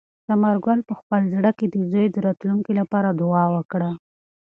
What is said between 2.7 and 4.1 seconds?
لپاره دعا وکړه.